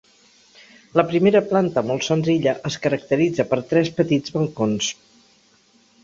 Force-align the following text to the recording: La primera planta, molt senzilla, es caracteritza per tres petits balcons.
La 0.99 1.03
primera 1.09 1.41
planta, 1.49 1.83
molt 1.89 2.05
senzilla, 2.07 2.55
es 2.69 2.77
caracteritza 2.85 3.45
per 3.51 3.59
tres 3.73 3.91
petits 3.99 4.35
balcons. 4.39 4.89